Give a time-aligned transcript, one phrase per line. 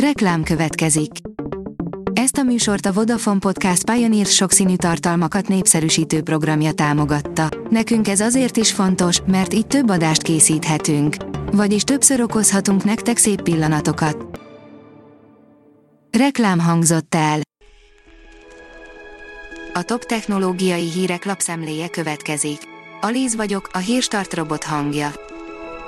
[0.00, 1.10] Reklám következik.
[2.12, 7.48] Ezt a műsort a Vodafone Podcast Pioneer sokszínű tartalmakat népszerűsítő programja támogatta.
[7.70, 11.16] Nekünk ez azért is fontos, mert így több adást készíthetünk.
[11.52, 14.40] Vagyis többször okozhatunk nektek szép pillanatokat.
[16.18, 17.40] Reklám hangzott el.
[19.74, 22.58] A top technológiai hírek lapszemléje következik.
[23.00, 25.12] Alíz vagyok, a hírstart robot hangja.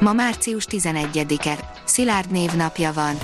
[0.00, 3.14] Ma március 11-e, Szilárd névnapja van.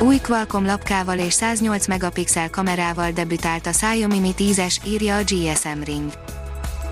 [0.00, 5.82] Új Qualcomm lapkával és 108 megapixel kamerával debütált a Xiaomi Mi 10-es, írja a GSM
[5.84, 6.12] Ring.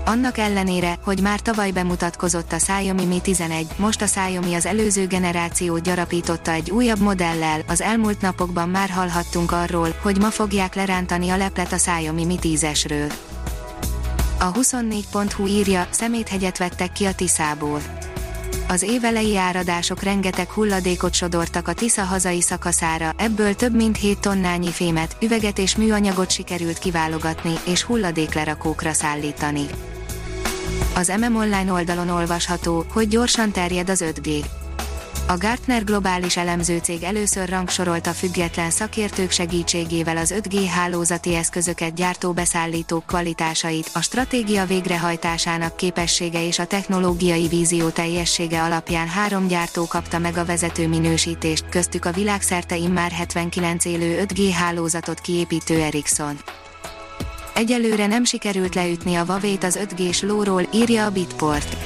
[0.05, 5.07] Annak ellenére, hogy már tavaly bemutatkozott a Xiaomi Mi 11, most a Xiaomi az előző
[5.07, 11.29] generációt gyarapította egy újabb modellel, az elmúlt napokban már hallhattunk arról, hogy ma fogják lerántani
[11.29, 13.13] a leplet a Xiaomi Mi 10-esről.
[14.39, 17.81] A 24.hu írja, szeméthegyet vettek ki a Tiszából
[18.71, 24.69] az évelei áradások rengeteg hulladékot sodortak a Tisza hazai szakaszára, ebből több mint 7 tonnányi
[24.69, 29.65] fémet, üveget és műanyagot sikerült kiválogatni és hulladéklerakókra szállítani.
[30.95, 34.60] Az MM Online oldalon olvasható, hogy gyorsan terjed az 5G.
[35.31, 43.05] A Gartner globális elemzőcég először rangsorolta független szakértők segítségével az 5G hálózati eszközöket gyártó beszállítók
[43.05, 50.37] kvalitásait, a stratégia végrehajtásának képessége és a technológiai vízió teljessége alapján három gyártó kapta meg
[50.37, 56.39] a vezető minősítést, köztük a világszerte immár 79 élő 5G hálózatot kiépítő Ericsson.
[57.53, 61.80] Egyelőre nem sikerült leütni a Vavét az 5G-s lóról, írja a Bitport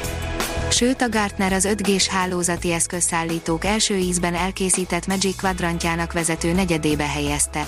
[0.75, 7.65] sőt a Gartner az 5G-s hálózati eszközszállítók első ízben elkészített Magic Quadrantjának vezető negyedébe helyezte.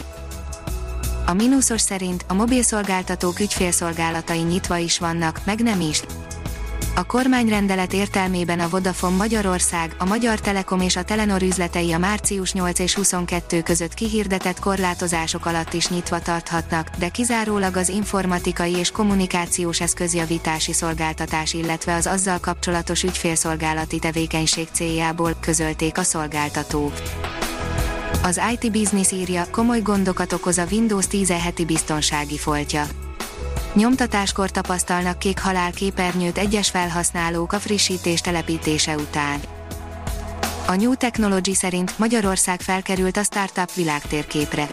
[1.26, 6.02] A mínuszos szerint a mobilszolgáltatók ügyfélszolgálatai nyitva is vannak, meg nem is.
[6.98, 12.54] A kormányrendelet értelmében a Vodafone Magyarország, a Magyar Telekom és a Telenor üzletei a március
[12.54, 18.92] 8 és 22 között kihirdetett korlátozások alatt is nyitva tarthatnak, de kizárólag az informatikai és
[18.92, 26.94] kommunikációs eszközjavítási szolgáltatás illetve az azzal kapcsolatos ügyfélszolgálati tevékenység céljából, közölték a szolgáltatók.
[28.24, 32.88] Az IT Business írja, komoly gondokat okoz a Windows 10 heti biztonsági foltja
[33.78, 39.40] Nyomtatáskor tapasztalnak kék halál képernyőt egyes felhasználók a frissítés telepítése után.
[40.68, 44.68] A New Technology szerint Magyarország felkerült a startup világtérképre.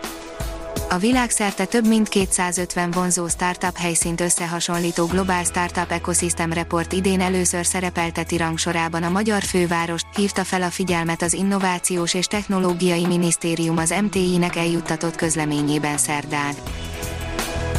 [0.91, 7.67] A világszerte több mint 250 vonzó startup helyszínt összehasonlító Global Startup Ecosystem Report idén először
[7.67, 13.95] szerepelteti rangsorában a magyar főváros, hívta fel a figyelmet az Innovációs és Technológiai Minisztérium az
[14.03, 16.55] MTI-nek eljuttatott közleményében szerdán.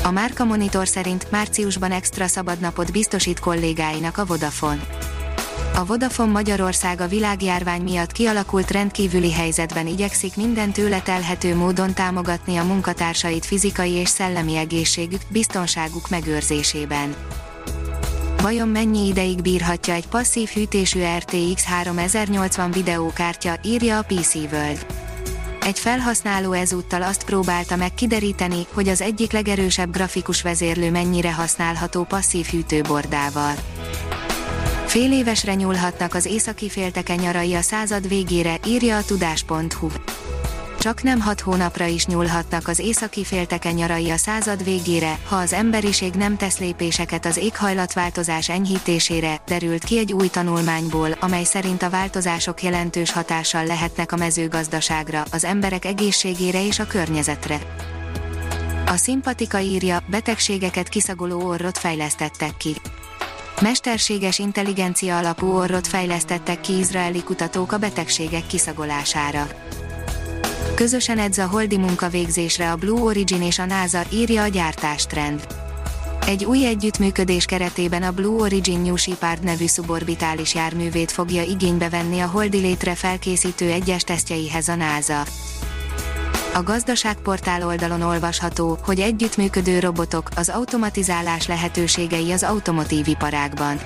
[0.06, 4.88] A Márka Monitor szerint márciusban extra szabadnapot biztosít kollégáinak a Vodafone.
[5.76, 12.58] A Vodafone Magyarország a világjárvány miatt kialakult rendkívüli helyzetben igyekszik minden tőle telhető módon támogatni
[12.58, 17.16] a munkatársait fizikai és szellemi egészségük, biztonságuk megőrzésében.
[18.42, 25.05] Vajon mennyi ideig bírhatja egy passzív hűtésű RTX 3080 videókártya, írja a PC World.
[25.66, 32.04] Egy felhasználó ezúttal azt próbálta meg kideríteni, hogy az egyik legerősebb grafikus vezérlő mennyire használható
[32.04, 33.54] passzív hűtőbordával.
[34.86, 39.88] Fél évesre nyúlhatnak az északi félteke nyarai a század végére, írja a tudás.hu
[40.86, 45.54] csak nem hat hónapra is nyúlhatnak az északi félteke nyarai a század végére, ha az
[45.54, 51.90] emberiség nem tesz lépéseket az éghajlatváltozás enyhítésére, derült ki egy új tanulmányból, amely szerint a
[51.90, 57.60] változások jelentős hatással lehetnek a mezőgazdaságra, az emberek egészségére és a környezetre.
[58.86, 62.76] A szimpatika írja, betegségeket kiszagoló orrot fejlesztettek ki.
[63.62, 69.48] Mesterséges intelligencia alapú orrot fejlesztettek ki izraeli kutatók a betegségek kiszagolására.
[70.74, 75.48] Közösen edz a holdi munkavégzésre a Blue Origin és a NASA, írja a gyártástrend.
[76.26, 82.20] Egy új együttműködés keretében a Blue Origin New Shepard nevű szuborbitális járművét fogja igénybe venni
[82.20, 85.24] a holdi létre felkészítő egyes tesztjeihez a NASA.
[86.54, 93.80] A gazdaságportál oldalon olvasható, hogy együttműködő robotok, az automatizálás lehetőségei az automotív iparágban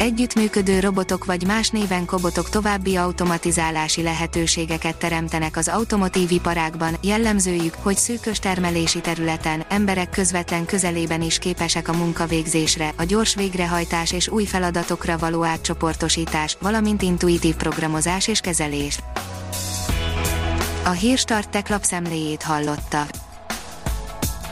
[0.00, 7.96] Együttműködő robotok vagy más néven kobotok további automatizálási lehetőségeket teremtenek az automotív iparágban, jellemzőjük, hogy
[7.96, 14.44] szűkös termelési területen, emberek közvetlen közelében is képesek a munkavégzésre, a gyors végrehajtás és új
[14.44, 18.98] feladatokra való átcsoportosítás, valamint intuitív programozás és kezelés.
[20.84, 23.19] A Hírstart tech lapszemléjét hallotta.